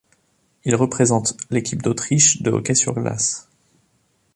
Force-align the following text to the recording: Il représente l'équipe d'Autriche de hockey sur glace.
Il 0.65 0.73
représente 0.73 1.37
l'équipe 1.51 1.83
d'Autriche 1.83 2.41
de 2.41 2.49
hockey 2.49 2.73
sur 2.73 2.95
glace. 2.95 3.51